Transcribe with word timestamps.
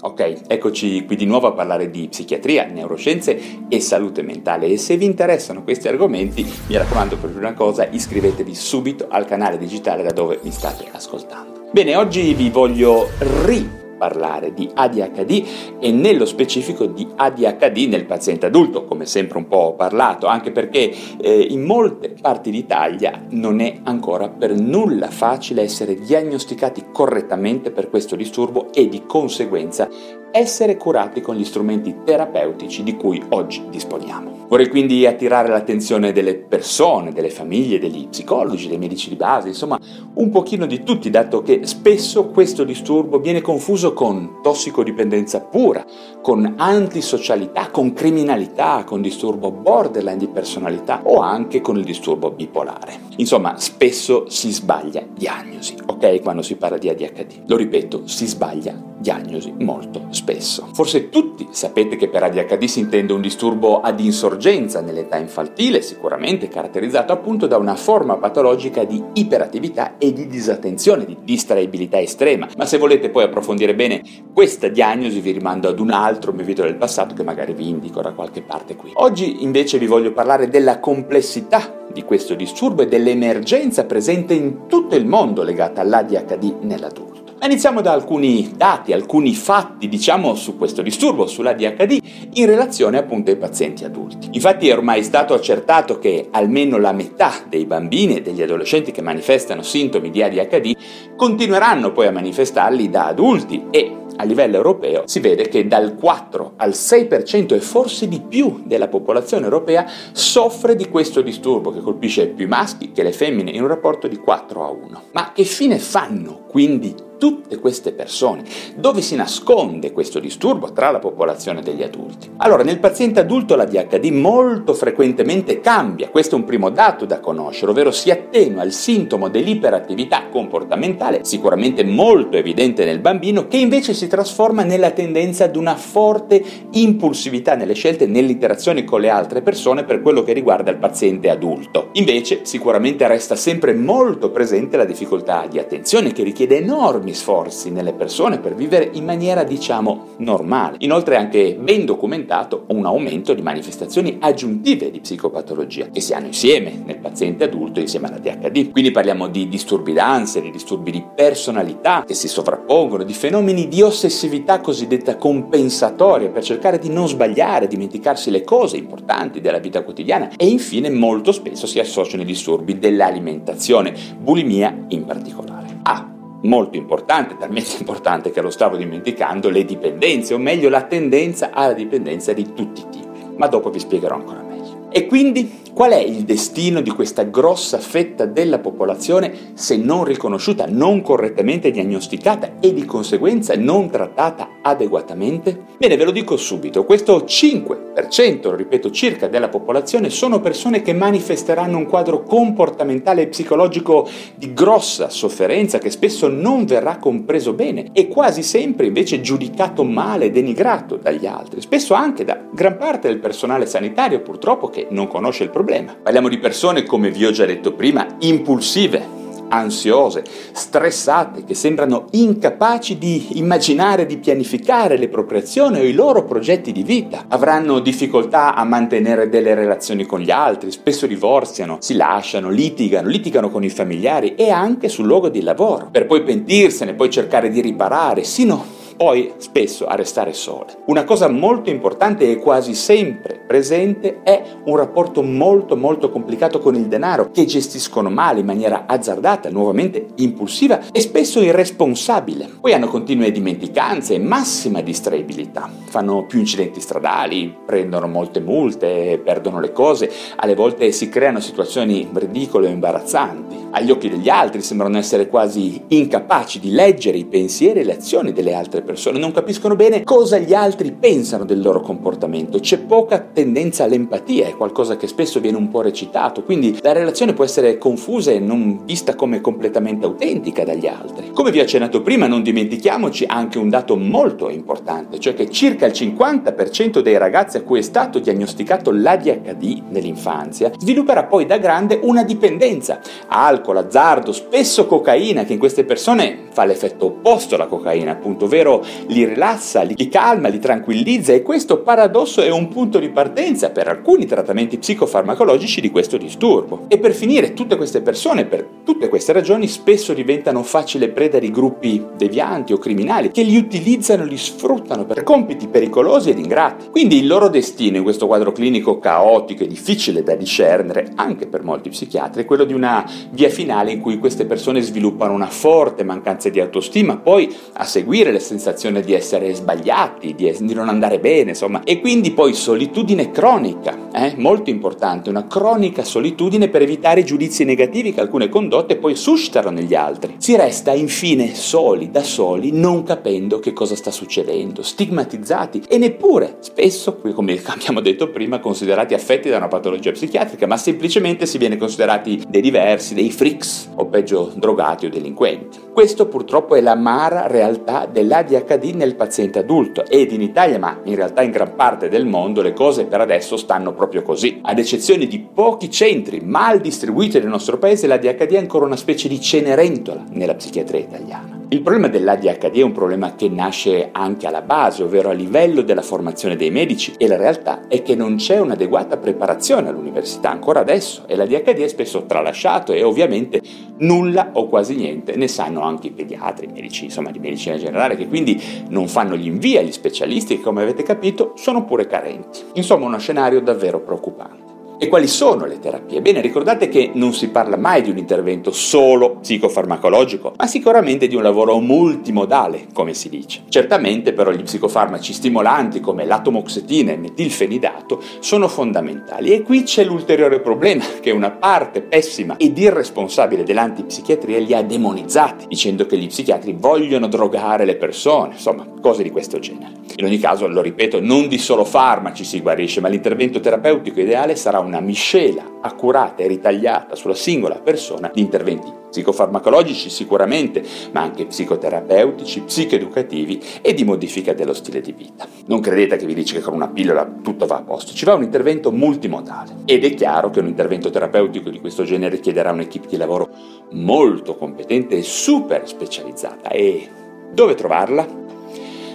Ok, 0.00 0.42
eccoci 0.46 1.04
qui 1.04 1.16
di 1.16 1.26
nuovo 1.26 1.48
a 1.48 1.52
parlare 1.52 1.90
di 1.90 2.06
psichiatria, 2.08 2.66
neuroscienze 2.66 3.66
e 3.68 3.80
salute 3.80 4.22
mentale 4.22 4.66
e 4.66 4.76
se 4.76 4.96
vi 4.96 5.04
interessano 5.04 5.64
questi 5.64 5.88
argomenti 5.88 6.46
mi 6.68 6.76
raccomando 6.76 7.16
per 7.16 7.30
prima 7.30 7.52
cosa 7.52 7.84
iscrivetevi 7.84 8.54
subito 8.54 9.06
al 9.08 9.24
canale 9.24 9.58
digitale 9.58 10.04
da 10.04 10.12
dove 10.12 10.38
mi 10.42 10.52
state 10.52 10.86
ascoltando. 10.92 11.70
Bene, 11.72 11.96
oggi 11.96 12.32
vi 12.34 12.48
voglio 12.48 13.08
ri 13.44 13.86
parlare 13.98 14.54
di 14.54 14.70
ADHD 14.72 15.44
e 15.80 15.90
nello 15.90 16.24
specifico 16.24 16.86
di 16.86 17.06
ADHD 17.14 17.88
nel 17.88 18.06
paziente 18.06 18.46
adulto, 18.46 18.84
come 18.84 19.04
sempre 19.04 19.38
un 19.38 19.48
po' 19.48 19.56
ho 19.56 19.74
parlato, 19.74 20.26
anche 20.26 20.52
perché 20.52 20.94
eh, 21.20 21.46
in 21.50 21.64
molte 21.64 22.14
parti 22.20 22.50
d'Italia 22.50 23.24
non 23.30 23.60
è 23.60 23.80
ancora 23.82 24.28
per 24.28 24.54
nulla 24.58 25.08
facile 25.08 25.62
essere 25.62 25.96
diagnosticati 25.96 26.86
correttamente 26.92 27.70
per 27.70 27.90
questo 27.90 28.16
disturbo 28.16 28.72
e 28.72 28.88
di 28.88 29.02
conseguenza 29.06 29.88
essere 30.32 30.76
curati 30.76 31.20
con 31.20 31.36
gli 31.36 31.44
strumenti 31.44 31.96
terapeutici 32.04 32.82
di 32.82 32.96
cui 32.96 33.22
oggi 33.30 33.64
disponiamo. 33.70 34.38
Vorrei 34.48 34.68
quindi 34.68 35.04
attirare 35.06 35.48
l'attenzione 35.48 36.10
delle 36.10 36.34
persone, 36.34 37.12
delle 37.12 37.28
famiglie, 37.28 37.78
degli 37.78 38.08
psicologi, 38.08 38.66
dei 38.66 38.78
medici 38.78 39.10
di 39.10 39.16
base, 39.16 39.48
insomma 39.48 39.78
un 40.14 40.30
pochino 40.30 40.64
di 40.64 40.82
tutti, 40.82 41.10
dato 41.10 41.42
che 41.42 41.60
spesso 41.64 42.28
questo 42.28 42.64
disturbo 42.64 43.18
viene 43.18 43.42
confuso 43.42 43.92
con 43.92 44.40
tossicodipendenza 44.42 45.40
pura, 45.40 45.84
con 46.22 46.54
antisocialità, 46.56 47.70
con 47.70 47.92
criminalità, 47.92 48.84
con 48.84 49.02
disturbo 49.02 49.50
borderline 49.50 50.16
di 50.16 50.28
personalità 50.28 51.02
o 51.04 51.20
anche 51.20 51.60
con 51.60 51.76
il 51.76 51.84
disturbo 51.84 52.30
bipolare. 52.30 53.00
Insomma, 53.16 53.58
spesso 53.58 54.30
si 54.30 54.50
sbaglia 54.50 55.02
diagnosi, 55.14 55.74
ok? 55.84 56.22
Quando 56.22 56.40
si 56.40 56.56
parla 56.56 56.78
di 56.78 56.88
ADHD. 56.88 57.42
Lo 57.48 57.56
ripeto, 57.56 58.06
si 58.06 58.26
sbaglia 58.26 58.88
diagnosi 58.98 59.54
molto 59.58 60.06
spesso. 60.10 60.68
Forse 60.72 61.08
tutti 61.08 61.48
sapete 61.50 61.96
che 61.96 62.08
per 62.08 62.22
ADHD 62.22 62.64
si 62.64 62.80
intende 62.80 63.12
un 63.12 63.20
disturbo 63.20 63.80
ad 63.80 64.00
insorgenza 64.00 64.80
nell'età 64.80 65.16
infantile, 65.16 65.82
sicuramente 65.82 66.48
caratterizzato 66.48 67.12
appunto 67.12 67.46
da 67.46 67.56
una 67.56 67.76
forma 67.76 68.16
patologica 68.16 68.84
di 68.84 69.02
iperattività 69.14 69.96
e 69.98 70.12
di 70.12 70.26
disattenzione, 70.26 71.04
di 71.04 71.16
distraibilità 71.22 72.00
estrema. 72.00 72.48
Ma 72.56 72.66
se 72.66 72.78
volete 72.78 73.10
poi 73.10 73.24
approfondire 73.24 73.74
bene 73.74 74.02
questa 74.32 74.68
diagnosi 74.68 75.20
vi 75.20 75.32
rimando 75.32 75.68
ad 75.68 75.78
un 75.78 75.90
altro 75.90 76.32
mio 76.32 76.44
video 76.44 76.64
del 76.64 76.76
passato 76.76 77.14
che 77.14 77.22
magari 77.22 77.54
vi 77.54 77.68
indico 77.68 78.00
da 78.00 78.12
qualche 78.12 78.42
parte 78.42 78.76
qui. 78.76 78.90
Oggi 78.94 79.42
invece 79.42 79.78
vi 79.78 79.86
voglio 79.86 80.12
parlare 80.12 80.48
della 80.48 80.80
complessità 80.80 81.86
di 81.92 82.02
questo 82.02 82.34
disturbo 82.34 82.82
e 82.82 82.86
dell'emergenza 82.88 83.84
presente 83.84 84.34
in 84.34 84.66
tutto 84.66 84.94
il 84.94 85.06
mondo 85.06 85.42
legata 85.42 85.80
all'ADHD 85.80 86.58
nell'adulto. 86.62 87.17
Ma 87.40 87.46
iniziamo 87.46 87.80
da 87.80 87.92
alcuni 87.92 88.50
dati, 88.56 88.92
alcuni 88.92 89.32
fatti, 89.32 89.88
diciamo, 89.88 90.34
su 90.34 90.56
questo 90.58 90.82
disturbo, 90.82 91.28
sull'ADHD, 91.28 91.98
in 92.34 92.46
relazione 92.46 92.98
appunto 92.98 93.30
ai 93.30 93.36
pazienti 93.36 93.84
adulti. 93.84 94.30
Infatti 94.32 94.68
è 94.68 94.72
ormai 94.72 95.04
stato 95.04 95.34
accertato 95.34 96.00
che 96.00 96.28
almeno 96.32 96.78
la 96.78 96.90
metà 96.90 97.34
dei 97.48 97.64
bambini 97.64 98.16
e 98.16 98.22
degli 98.22 98.42
adolescenti 98.42 98.90
che 98.90 99.02
manifestano 99.02 99.62
sintomi 99.62 100.10
di 100.10 100.20
ADHD 100.20 100.76
continueranno 101.14 101.92
poi 101.92 102.08
a 102.08 102.12
manifestarli 102.12 102.90
da 102.90 103.06
adulti 103.06 103.66
e 103.70 103.94
a 104.16 104.24
livello 104.24 104.56
europeo 104.56 105.04
si 105.06 105.20
vede 105.20 105.46
che 105.48 105.68
dal 105.68 105.94
4 105.94 106.54
al 106.56 106.70
6% 106.70 107.54
e 107.54 107.60
forse 107.60 108.08
di 108.08 108.20
più 108.20 108.62
della 108.64 108.88
popolazione 108.88 109.44
europea 109.44 109.88
soffre 110.10 110.74
di 110.74 110.88
questo 110.88 111.20
disturbo 111.20 111.70
che 111.70 111.80
colpisce 111.80 112.26
più 112.26 112.46
i 112.46 112.48
maschi 112.48 112.90
che 112.90 113.04
le 113.04 113.12
femmine 113.12 113.52
in 113.52 113.62
un 113.62 113.68
rapporto 113.68 114.08
di 114.08 114.16
4 114.16 114.64
a 114.64 114.70
1. 114.70 115.02
Ma 115.12 115.30
che 115.32 115.44
fine 115.44 115.78
fanno 115.78 116.46
quindi 116.48 117.06
tutte 117.18 117.58
queste 117.58 117.92
persone? 117.92 118.44
Dove 118.76 119.02
si 119.02 119.16
nasconde 119.16 119.92
questo 119.92 120.20
disturbo 120.20 120.72
tra 120.72 120.90
la 120.90 121.00
popolazione 121.00 121.60
degli 121.60 121.82
adulti? 121.82 122.30
Allora, 122.38 122.62
nel 122.62 122.78
paziente 122.78 123.20
adulto 123.20 123.56
la 123.56 123.64
DHD 123.64 124.06
molto 124.06 124.72
frequentemente 124.72 125.60
cambia, 125.60 126.08
questo 126.08 126.36
è 126.36 126.38
un 126.38 126.44
primo 126.44 126.70
dato 126.70 127.04
da 127.04 127.20
conoscere, 127.20 127.72
ovvero 127.72 127.90
si 127.90 128.10
attenua 128.10 128.62
il 128.62 128.72
sintomo 128.72 129.28
dell'iperattività 129.28 130.28
comportamentale, 130.30 131.20
sicuramente 131.24 131.84
molto 131.84 132.36
evidente 132.36 132.84
nel 132.84 133.00
bambino, 133.00 133.48
che 133.48 133.56
invece 133.58 133.92
si 133.92 134.06
trasforma 134.06 134.62
nella 134.62 134.92
tendenza 134.92 135.44
ad 135.44 135.56
una 135.56 135.74
forte 135.76 136.42
impulsività 136.70 137.54
nelle 137.54 137.74
scelte, 137.74 138.06
nelle 138.06 138.32
interazioni 138.32 138.84
con 138.84 139.00
le 139.00 139.10
altre 139.10 139.42
persone 139.42 139.84
per 139.84 140.00
quello 140.00 140.22
che 140.22 140.32
riguarda 140.32 140.70
il 140.70 140.78
paziente 140.78 141.28
adulto. 141.28 141.88
Invece, 141.92 142.40
sicuramente 142.44 143.06
resta 143.06 143.34
sempre 143.34 143.74
molto 143.74 144.30
presente 144.30 144.76
la 144.76 144.84
difficoltà 144.84 145.46
di 145.50 145.58
attenzione 145.58 146.12
che 146.12 146.22
richiede 146.22 146.58
enormi 146.58 147.07
enormi 147.08 147.14
sforzi 147.14 147.70
nelle 147.70 147.92
persone 147.92 148.38
per 148.38 148.54
vivere 148.54 148.90
in 148.92 149.04
maniera 149.04 149.42
diciamo 149.42 150.14
normale. 150.18 150.76
Inoltre 150.80 151.14
è 151.14 151.18
anche 151.18 151.56
ben 151.58 151.84
documentato 151.84 152.64
un 152.68 152.84
aumento 152.86 153.34
di 153.34 153.42
manifestazioni 153.42 154.18
aggiuntive 154.20 154.90
di 154.90 155.00
psicopatologia 155.00 155.88
che 155.90 156.00
si 156.00 156.12
hanno 156.12 156.26
insieme 156.26 156.82
nel 156.84 156.98
paziente 156.98 157.44
adulto 157.44 157.80
insieme 157.80 158.08
alla 158.08 158.18
DHD. 158.18 158.70
Quindi 158.70 158.90
parliamo 158.90 159.28
di 159.28 159.48
disturbi 159.48 159.92
d'ansia, 159.92 160.40
di 160.40 160.50
disturbi 160.50 160.90
di 160.90 161.04
personalità 161.14 162.04
che 162.06 162.14
si 162.14 162.28
sovrappongono, 162.28 163.04
di 163.04 163.14
fenomeni 163.14 163.68
di 163.68 163.82
ossessività 163.82 164.60
cosiddetta 164.60 165.16
compensatoria 165.16 166.28
per 166.28 166.42
cercare 166.42 166.78
di 166.78 166.90
non 166.90 167.08
sbagliare, 167.08 167.66
dimenticarsi 167.66 168.30
le 168.30 168.44
cose 168.44 168.76
importanti 168.76 169.40
della 169.40 169.58
vita 169.58 169.82
quotidiana 169.82 170.30
e 170.36 170.46
infine 170.46 170.90
molto 170.90 171.32
spesso 171.32 171.66
si 171.66 171.78
associano 171.78 172.22
i 172.22 172.26
disturbi 172.26 172.78
dell'alimentazione, 172.78 173.94
bulimia 174.18 174.86
in 174.88 175.04
particolare. 175.04 175.78
Ah, 175.82 176.17
molto 176.42 176.76
importante, 176.76 177.36
talmente 177.36 177.76
importante 177.80 178.30
che 178.30 178.40
lo 178.40 178.50
stavo 178.50 178.76
dimenticando, 178.76 179.50
le 179.50 179.64
dipendenze, 179.64 180.34
o 180.34 180.38
meglio 180.38 180.68
la 180.68 180.82
tendenza 180.82 181.50
alla 181.52 181.72
dipendenza 181.72 182.32
di 182.32 182.52
tutti 182.54 182.80
i 182.80 182.88
tipi. 182.90 183.36
Ma 183.36 183.46
dopo 183.46 183.70
vi 183.70 183.78
spiegherò 183.78 184.16
ancora 184.16 184.38
meglio. 184.38 184.47
E 184.90 185.06
quindi 185.06 185.66
Qual 185.78 185.92
è 185.92 186.00
il 186.00 186.24
destino 186.24 186.80
di 186.80 186.90
questa 186.90 187.22
grossa 187.22 187.78
fetta 187.78 188.24
della 188.24 188.58
popolazione 188.58 189.52
se 189.54 189.76
non 189.76 190.02
riconosciuta, 190.02 190.66
non 190.68 191.02
correttamente 191.02 191.70
diagnosticata 191.70 192.54
e 192.58 192.74
di 192.74 192.84
conseguenza 192.84 193.54
non 193.54 193.88
trattata 193.88 194.58
adeguatamente? 194.60 195.66
Bene, 195.78 195.96
ve 195.96 196.02
lo 196.02 196.10
dico 196.10 196.36
subito, 196.36 196.84
questo 196.84 197.18
5%, 197.18 198.42
lo 198.42 198.56
ripeto, 198.56 198.90
circa 198.90 199.28
della 199.28 199.48
popolazione 199.48 200.10
sono 200.10 200.40
persone 200.40 200.82
che 200.82 200.92
manifesteranno 200.92 201.78
un 201.78 201.86
quadro 201.86 202.24
comportamentale 202.24 203.22
e 203.22 203.28
psicologico 203.28 204.08
di 204.34 204.52
grossa 204.52 205.10
sofferenza 205.10 205.78
che 205.78 205.90
spesso 205.90 206.26
non 206.26 206.64
verrà 206.64 206.96
compreso 206.96 207.52
bene 207.52 207.90
e 207.92 208.08
quasi 208.08 208.42
sempre 208.42 208.86
invece 208.86 209.20
giudicato 209.20 209.84
male, 209.84 210.32
denigrato 210.32 210.96
dagli 210.96 211.26
altri, 211.26 211.60
spesso 211.60 211.94
anche 211.94 212.24
da 212.24 212.36
gran 212.52 212.76
parte 212.76 213.06
del 213.06 213.20
personale 213.20 213.66
sanitario 213.66 214.22
purtroppo 214.22 214.68
che 214.78 214.86
non 214.90 215.08
conosce 215.08 215.42
il 215.42 215.50
problema. 215.50 215.96
Parliamo 216.00 216.28
di 216.28 216.38
persone, 216.38 216.84
come 216.84 217.10
vi 217.10 217.26
ho 217.26 217.32
già 217.32 217.44
detto 217.44 217.72
prima, 217.72 218.06
impulsive, 218.20 219.16
ansiose, 219.48 220.22
stressate, 220.52 221.42
che 221.44 221.54
sembrano 221.54 222.04
incapaci 222.12 222.98
di 222.98 223.38
immaginare, 223.38 224.06
di 224.06 224.18
pianificare 224.18 224.98
le 224.98 225.08
proprie 225.08 225.40
azioni 225.40 225.80
o 225.80 225.82
i 225.82 225.94
loro 225.94 226.24
progetti 226.24 226.70
di 226.70 226.82
vita. 226.82 227.24
Avranno 227.28 227.80
difficoltà 227.80 228.54
a 228.54 228.64
mantenere 228.64 229.28
delle 229.28 229.54
relazioni 229.54 230.04
con 230.04 230.20
gli 230.20 230.30
altri, 230.30 230.70
spesso 230.70 231.06
divorziano, 231.06 231.78
si 231.80 231.94
lasciano, 231.94 232.50
litigano, 232.50 233.08
litigano 233.08 233.50
con 233.50 233.64
i 233.64 233.70
familiari 233.70 234.34
e 234.34 234.50
anche 234.50 234.88
sul 234.88 235.06
luogo 235.06 235.28
di 235.28 235.40
lavoro, 235.40 235.88
per 235.90 236.06
poi 236.06 236.22
pentirsene, 236.22 236.94
poi 236.94 237.10
cercare 237.10 237.48
di 237.48 237.60
riparare, 237.60 238.22
sino 238.24 238.76
poi 238.98 239.32
spesso 239.36 239.86
a 239.86 239.94
restare 239.94 240.32
sole. 240.32 240.76
Una 240.86 241.04
cosa 241.04 241.28
molto 241.28 241.70
importante 241.70 242.28
e 242.28 242.38
quasi 242.38 242.74
sempre 242.74 243.40
presente 243.46 244.22
è 244.24 244.42
un 244.64 244.76
rapporto 244.76 245.22
molto 245.22 245.76
molto 245.76 246.10
complicato 246.10 246.58
con 246.58 246.74
il 246.74 246.88
denaro 246.88 247.30
che 247.30 247.44
gestiscono 247.44 248.10
male 248.10 248.40
in 248.40 248.46
maniera 248.46 248.86
azzardata, 248.86 249.50
nuovamente 249.50 250.04
impulsiva 250.16 250.80
e 250.90 251.00
spesso 251.00 251.40
irresponsabile. 251.40 252.50
Poi 252.60 252.72
hanno 252.72 252.88
continue 252.88 253.30
dimenticanze 253.30 254.14
e 254.14 254.18
massima 254.18 254.80
distraibilità. 254.80 255.70
Fanno 255.84 256.26
più 256.26 256.40
incidenti 256.40 256.80
stradali, 256.80 257.56
prendono 257.64 258.08
molte 258.08 258.40
multe, 258.40 259.20
perdono 259.24 259.60
le 259.60 259.70
cose, 259.70 260.10
alle 260.34 260.56
volte 260.56 260.90
si 260.90 261.08
creano 261.08 261.38
situazioni 261.38 262.08
ridicole 262.12 262.66
o 262.66 262.70
imbarazzanti. 262.70 263.66
Agli 263.70 263.92
occhi 263.92 264.08
degli 264.08 264.28
altri 264.28 264.60
sembrano 264.60 264.98
essere 264.98 265.28
quasi 265.28 265.84
incapaci 265.86 266.58
di 266.58 266.72
leggere 266.72 267.16
i 267.16 267.26
pensieri 267.26 267.80
e 267.80 267.84
le 267.84 267.94
azioni 267.94 268.32
delle 268.32 268.54
altre 268.54 268.80
persone 268.80 268.86
persone, 268.88 269.18
non 269.18 269.32
capiscono 269.32 269.76
bene 269.76 270.02
cosa 270.02 270.38
gli 270.38 270.54
altri 270.54 270.92
pensano 270.92 271.44
del 271.44 271.60
loro 271.60 271.82
comportamento, 271.82 272.58
c'è 272.58 272.78
poca 272.78 273.18
tendenza 273.20 273.84
all'empatia, 273.84 274.46
è 274.46 274.56
qualcosa 274.56 274.96
che 274.96 275.06
spesso 275.06 275.40
viene 275.40 275.58
un 275.58 275.68
po' 275.68 275.82
recitato, 275.82 276.42
quindi 276.42 276.78
la 276.80 276.92
relazione 276.92 277.34
può 277.34 277.44
essere 277.44 277.76
confusa 277.76 278.30
e 278.30 278.38
non 278.38 278.86
vista 278.86 279.14
come 279.14 279.42
completamente 279.42 280.06
autentica 280.06 280.64
dagli 280.64 280.86
altri. 280.86 281.32
Come 281.34 281.50
vi 281.50 281.58
ho 281.58 281.64
accennato 281.64 282.00
prima, 282.00 282.26
non 282.26 282.42
dimentichiamoci 282.42 283.26
anche 283.28 283.58
un 283.58 283.68
dato 283.68 283.94
molto 283.94 284.48
importante, 284.48 285.18
cioè 285.18 285.34
che 285.34 285.50
circa 285.50 285.84
il 285.84 285.92
50% 285.92 287.00
dei 287.00 287.18
ragazzi 287.18 287.58
a 287.58 287.62
cui 287.62 287.80
è 287.80 287.82
stato 287.82 288.18
diagnosticato 288.20 288.90
l'ADHD 288.90 289.82
nell'infanzia 289.90 290.72
svilupperà 290.78 291.24
poi 291.24 291.44
da 291.44 291.58
grande 291.58 292.00
una 292.02 292.24
dipendenza. 292.24 293.00
Alcol, 293.26 293.76
azzardo, 293.76 294.32
spesso 294.32 294.86
cocaina, 294.86 295.44
che 295.44 295.52
in 295.52 295.58
queste 295.58 295.84
persone 295.84 296.46
fa 296.50 296.64
l'effetto 296.64 297.04
opposto 297.04 297.54
alla 297.56 297.66
cocaina, 297.66 298.12
appunto, 298.12 298.46
ovvero 298.46 298.76
li 299.06 299.24
rilassa, 299.24 299.82
li 299.82 300.08
calma, 300.08 300.48
li 300.48 300.58
tranquillizza 300.58 301.32
e 301.32 301.42
questo 301.42 301.80
paradosso 301.80 302.42
è 302.42 302.50
un 302.50 302.68
punto 302.68 302.98
di 302.98 303.10
partenza 303.10 303.70
per 303.70 303.88
alcuni 303.88 304.26
trattamenti 304.26 304.78
psicofarmacologici 304.78 305.80
di 305.80 305.90
questo 305.90 306.16
disturbo. 306.16 306.84
E 306.88 306.98
per 306.98 307.12
finire, 307.12 307.54
tutte 307.54 307.76
queste 307.76 308.00
persone, 308.00 308.44
per 308.44 308.66
tutte 308.84 309.08
queste 309.08 309.32
ragioni, 309.32 309.66
spesso 309.68 310.12
diventano 310.12 310.62
facile 310.62 311.08
preda 311.08 311.38
di 311.38 311.50
gruppi 311.50 312.04
devianti 312.16 312.72
o 312.72 312.78
criminali 312.78 313.30
che 313.30 313.42
li 313.42 313.56
utilizzano 313.56 314.22
e 314.22 314.26
li 314.26 314.38
sfruttano 314.38 315.04
per 315.04 315.22
compiti 315.22 315.68
pericolosi 315.68 316.30
ed 316.30 316.38
ingrati. 316.38 316.90
Quindi 316.90 317.18
il 317.18 317.26
loro 317.26 317.48
destino 317.48 317.96
in 317.96 318.02
questo 318.02 318.26
quadro 318.26 318.52
clinico 318.52 318.98
caotico 318.98 319.62
e 319.62 319.66
difficile 319.66 320.22
da 320.22 320.34
discernere, 320.34 321.12
anche 321.14 321.46
per 321.46 321.62
molti 321.62 321.90
psichiatri, 321.90 322.42
è 322.42 322.44
quello 322.44 322.64
di 322.64 322.72
una 322.72 323.08
via 323.30 323.48
finale 323.48 323.92
in 323.92 324.00
cui 324.00 324.18
queste 324.18 324.46
persone 324.46 324.80
sviluppano 324.80 325.32
una 325.32 325.46
forte 325.46 326.04
mancanza 326.04 326.48
di 326.48 326.60
autostima, 326.60 327.16
poi 327.16 327.54
a 327.74 327.84
seguire 327.84 328.32
la 328.32 328.38
sensazione 328.68 329.00
di 329.00 329.14
essere 329.14 329.54
sbagliati, 329.54 330.34
di, 330.34 330.54
di 330.58 330.74
non 330.74 330.88
andare 330.88 331.18
bene, 331.18 331.50
insomma, 331.50 331.82
e 331.84 332.00
quindi 332.00 332.32
poi 332.32 332.52
solitudine 332.52 333.30
cronica, 333.30 334.10
eh? 334.12 334.34
molto 334.36 334.70
importante, 334.70 335.30
una 335.30 335.46
cronica 335.46 336.04
solitudine 336.04 336.68
per 336.68 336.82
evitare 336.82 337.24
giudizi 337.24 337.64
negativi 337.64 338.12
che 338.12 338.20
alcune 338.20 338.48
condotte 338.48 338.96
poi 338.96 339.16
suscitano 339.16 339.70
negli 339.70 339.94
altri. 339.94 340.36
Si 340.38 340.54
resta 340.56 340.92
infine 340.92 341.54
soli, 341.54 342.10
da 342.10 342.22
soli, 342.22 342.70
non 342.72 343.02
capendo 343.04 343.58
che 343.58 343.72
cosa 343.72 343.96
sta 343.96 344.10
succedendo, 344.10 344.82
stigmatizzati 344.82 345.84
e 345.88 345.98
neppure 345.98 346.56
spesso, 346.60 347.16
come 347.34 347.60
abbiamo 347.64 348.00
detto 348.00 348.30
prima, 348.30 348.60
considerati 348.60 349.14
affetti 349.14 349.48
da 349.48 349.56
una 349.56 349.68
patologia 349.68 350.12
psichiatrica, 350.12 350.66
ma 350.66 350.76
semplicemente 350.76 351.46
si 351.46 351.58
viene 351.58 351.76
considerati 351.76 352.42
dei 352.48 352.60
diversi, 352.60 353.14
dei 353.14 353.30
freaks 353.30 353.90
o 353.94 354.06
peggio 354.06 354.52
drogati 354.54 355.06
o 355.06 355.08
delinquenti. 355.08 355.86
Questo 355.92 356.28
purtroppo 356.28 356.74
è 356.74 356.80
l'amara 356.80 357.46
realtà 357.46 358.06
dell'ADHD 358.06 358.57
nel 358.94 359.14
paziente 359.14 359.58
adulto 359.58 360.04
ed 360.06 360.32
in 360.32 360.42
Italia, 360.42 360.78
ma 360.78 361.00
in 361.04 361.14
realtà 361.14 361.42
in 361.42 361.50
gran 361.50 361.74
parte 361.74 362.08
del 362.08 362.26
mondo, 362.26 362.62
le 362.62 362.72
cose 362.72 363.06
per 363.06 363.20
adesso 363.20 363.56
stanno 363.56 363.92
proprio 363.92 364.22
così. 364.22 364.60
Ad 364.62 364.78
eccezione 364.78 365.26
di 365.26 365.40
pochi 365.40 365.90
centri 365.90 366.40
mal 366.40 366.80
distribuiti 366.80 367.38
nel 367.38 367.48
nostro 367.48 367.78
paese, 367.78 368.06
l'ADHD 368.06 368.52
è 368.52 368.58
ancora 368.58 368.86
una 368.86 368.96
specie 368.96 369.28
di 369.28 369.40
cenerentola 369.40 370.24
nella 370.30 370.54
psichiatria 370.54 371.00
italiana. 371.00 371.57
Il 371.70 371.82
problema 371.82 372.08
dell'ADHD 372.08 372.78
è 372.78 372.82
un 372.82 372.92
problema 372.92 373.34
che 373.34 373.50
nasce 373.50 374.08
anche 374.10 374.46
alla 374.46 374.62
base, 374.62 375.02
ovvero 375.02 375.28
a 375.28 375.34
livello 375.34 375.82
della 375.82 376.00
formazione 376.00 376.56
dei 376.56 376.70
medici 376.70 377.12
e 377.18 377.28
la 377.28 377.36
realtà 377.36 377.88
è 377.88 378.00
che 378.00 378.14
non 378.14 378.36
c'è 378.36 378.58
un'adeguata 378.58 379.18
preparazione 379.18 379.90
all'università 379.90 380.50
ancora 380.50 380.80
adesso 380.80 381.24
e 381.26 381.36
l'ADHD 381.36 381.80
è 381.80 381.88
spesso 381.88 382.24
tralasciato 382.24 382.94
e 382.94 383.02
ovviamente 383.02 383.60
nulla 383.98 384.48
o 384.54 384.66
quasi 384.66 384.94
niente 384.94 385.36
ne 385.36 385.46
sanno 385.46 385.82
anche 385.82 386.06
i 386.06 386.12
pediatri, 386.12 386.64
i 386.64 386.72
medici, 386.72 387.04
insomma 387.04 387.30
di 387.30 387.38
medicina 387.38 387.76
generale 387.76 388.16
che 388.16 388.28
quindi 388.28 388.58
non 388.88 389.06
fanno 389.06 389.36
gli 389.36 389.48
invii 389.48 389.76
agli 389.76 389.92
specialisti 389.92 390.56
che 390.56 390.62
come 390.62 390.80
avete 390.80 391.02
capito 391.02 391.52
sono 391.54 391.84
pure 391.84 392.06
carenti. 392.06 392.60
Insomma 392.74 393.04
uno 393.04 393.18
scenario 393.18 393.60
davvero 393.60 394.00
preoccupante. 394.00 394.68
E 395.00 395.06
quali 395.06 395.28
sono 395.28 395.64
le 395.64 395.78
terapie? 395.78 396.20
Bene, 396.20 396.40
ricordate 396.40 396.88
che 396.88 397.12
non 397.14 397.32
si 397.32 397.50
parla 397.50 397.76
mai 397.76 398.02
di 398.02 398.10
un 398.10 398.18
intervento 398.18 398.72
solo 398.72 399.37
psicofarmacologico, 399.40 400.54
ma 400.56 400.66
sicuramente 400.66 401.28
di 401.28 401.36
un 401.36 401.42
lavoro 401.42 401.78
multimodale, 401.78 402.88
come 402.92 403.14
si 403.14 403.28
dice. 403.28 403.62
Certamente 403.68 404.32
però 404.32 404.50
gli 404.50 404.62
psicofarmaci 404.62 405.32
stimolanti 405.32 406.00
come 406.00 406.24
l'atomoxetina 406.24 407.12
e 407.12 407.14
il 407.14 407.20
metilfenidato 407.20 408.20
sono 408.40 408.68
fondamentali 408.68 409.52
e 409.52 409.62
qui 409.62 409.84
c'è 409.84 410.04
l'ulteriore 410.04 410.60
problema 410.60 411.04
che 411.20 411.30
una 411.30 411.50
parte 411.50 412.02
pessima 412.02 412.56
ed 412.56 412.76
irresponsabile 412.76 413.62
dell'antipsichiatria 413.62 414.58
li 414.58 414.74
ha 414.74 414.82
demonizzati, 414.82 415.66
dicendo 415.68 416.06
che 416.06 416.16
gli 416.16 416.26
psichiatri 416.26 416.74
vogliono 416.76 417.28
drogare 417.28 417.84
le 417.84 417.96
persone, 417.96 418.54
insomma, 418.54 418.86
cose 419.00 419.22
di 419.22 419.30
questo 419.30 419.58
genere. 419.58 419.92
In 420.16 420.24
ogni 420.24 420.38
caso, 420.38 420.66
lo 420.66 420.82
ripeto, 420.82 421.20
non 421.20 421.46
di 421.46 421.58
solo 421.58 421.84
farmaci 421.84 422.42
si 422.42 422.60
guarisce, 422.60 423.00
ma 423.00 423.08
l'intervento 423.08 423.60
terapeutico 423.60 424.20
ideale 424.20 424.56
sarà 424.56 424.80
un 424.80 424.88
una 424.88 425.00
miscela 425.00 425.78
accurata 425.82 426.42
e 426.42 426.48
ritagliata 426.48 427.14
sulla 427.14 427.34
singola 427.34 427.76
persona 427.76 428.30
di 428.32 428.40
interventi 428.40 428.90
psicofarmacologici 429.10 430.10
sicuramente, 430.10 430.82
ma 431.12 431.22
anche 431.22 431.46
psicoterapeutici, 431.46 432.62
psicoeducativi 432.62 433.60
e 433.80 433.94
di 433.94 434.04
modifica 434.04 434.52
dello 434.52 434.74
stile 434.74 435.00
di 435.00 435.12
vita. 435.12 435.46
Non 435.66 435.80
credete 435.80 436.16
che 436.16 436.26
vi 436.26 436.34
dice 436.34 436.54
che 436.54 436.60
con 436.60 436.74
una 436.74 436.88
pillola 436.88 437.30
tutto 437.42 437.66
va 437.66 437.76
a 437.76 437.82
posto, 437.82 438.12
ci 438.12 438.24
va 438.24 438.34
un 438.34 438.42
intervento 438.42 438.90
multimodale 438.90 439.76
ed 439.84 440.04
è 440.04 440.14
chiaro 440.14 440.50
che 440.50 440.60
un 440.60 440.66
intervento 440.66 441.10
terapeutico 441.10 441.70
di 441.70 441.80
questo 441.80 442.04
genere 442.04 442.40
chiederà 442.40 442.72
un'equipe 442.72 443.08
di 443.08 443.16
lavoro 443.16 443.48
molto 443.90 444.56
competente 444.56 445.16
e 445.16 445.22
super 445.22 445.88
specializzata 445.88 446.70
e 446.70 447.08
dove 447.52 447.74
trovarla? 447.74 448.46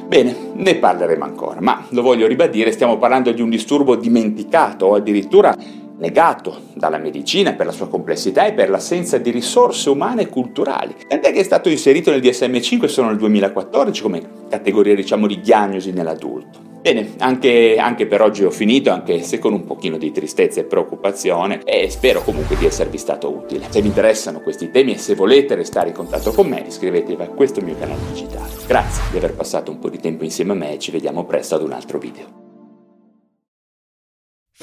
Bene, 0.06 0.36
ne 0.54 0.76
parleremo 0.76 1.24
ancora, 1.24 1.62
ma 1.62 1.86
lo 1.90 2.02
voglio 2.02 2.28
ribadire, 2.28 2.72
stiamo 2.72 2.98
parlando 2.98 3.32
di 3.32 3.42
un 3.42 3.50
disturbo 3.50 3.96
dimenticato 3.96 4.88
o 4.88 4.96
addirittura 4.96 5.56
negato 6.04 6.64
dalla 6.74 6.98
medicina 6.98 7.54
per 7.54 7.66
la 7.66 7.72
sua 7.72 7.88
complessità 7.88 8.46
e 8.46 8.52
per 8.52 8.70
l'assenza 8.70 9.18
di 9.18 9.32
risorse 9.32 9.90
umane 9.90 10.24
e 10.24 10.28
culturali. 10.28 10.94
Tant'è 11.08 11.32
che 11.32 11.40
è 11.40 11.44
stato 11.44 11.70
inserito 11.70 12.12
nel 12.12 12.20
DSM5 12.20 12.86
solo 12.88 13.08
nel 13.08 13.18
2014 13.18 14.02
come 14.02 14.22
categoria 14.50 14.96
diciamo 14.96 15.28
di 15.28 15.40
diagnosi 15.40 15.94
nell'adulto. 15.94 16.72
Bene, 16.82 17.14
anche, 17.20 17.78
anche, 17.80 18.06
per 18.08 18.22
oggi 18.22 18.44
ho 18.44 18.52
finito, 18.52 18.92
anche 18.92 19.22
se 19.22 19.40
con 19.40 19.54
un 19.54 19.64
pochino 19.64 19.98
di 19.98 20.12
tristezza 20.12 20.60
e 20.60 20.66
preoccupazione, 20.66 21.62
e 21.64 21.90
spero 21.90 22.22
comunque 22.22 22.58
di 22.58 22.66
esservi 22.66 22.98
stato 22.98 23.30
utile. 23.30 23.68
Se 23.70 23.82
vi 23.82 23.88
interessano 23.88 24.42
questi 24.42 24.70
temi 24.70 24.96
e 24.96 24.98
se 24.98 25.16
volete 25.16 25.56
restare 25.56 25.88
in 25.88 25.96
contatto 25.96 26.34
con 26.34 26.46
me, 26.48 26.66
iscrivetevi 26.68 27.22
a 27.22 27.30
questo 27.30 27.62
mio 27.62 27.78
canale 27.80 28.02
digitale. 28.12 28.52
Grazie 28.68 29.04
di 29.12 29.18
aver 29.18 29.34
passato 29.34 29.72
un 29.72 29.80
po' 29.80 29.90
di 29.90 30.00
tempo 30.00 30.26
insieme 30.26 30.52
a 30.52 30.56
me 30.56 30.74
e 30.74 30.80
ci 30.80 30.92
vediamo 30.92 31.24
presto 31.24 31.56
ad 31.56 31.64
un 31.64 31.72
altro 31.72 32.00
video. 32.00 32.43